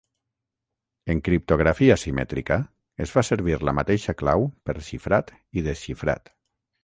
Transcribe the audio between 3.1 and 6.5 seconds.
fa servir la mateixa clau per xifrat i desxifrat.